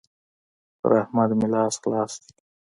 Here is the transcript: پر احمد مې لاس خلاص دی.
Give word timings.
پر 0.79 0.91
احمد 1.01 1.31
مې 1.39 1.47
لاس 1.53 1.73
خلاص 1.83 2.13
دی. 2.21 2.31